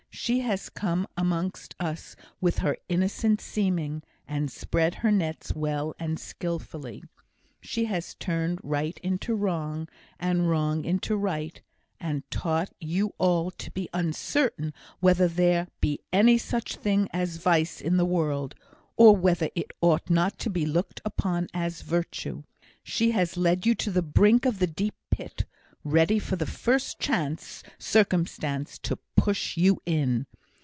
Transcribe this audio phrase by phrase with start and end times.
[0.13, 6.19] She has come amongst us with her innocent seeming, and spread her nets well and
[6.19, 7.03] skilfully.
[7.61, 9.87] She has turned right into wrong,
[10.19, 11.59] and wrong into right,
[11.99, 17.79] and taught you all to be uncertain whether there be any such thing as Vice
[17.81, 18.53] in the world,
[18.97, 22.43] or whether it ought not to be looked upon as Virtue.
[22.83, 25.45] She has led you to the brink of the deep pit,
[25.83, 30.23] ready for the first chance circumstance to push you in.